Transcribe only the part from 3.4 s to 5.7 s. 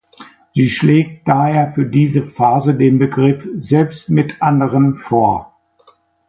„Selbst mit Anderen“ vor.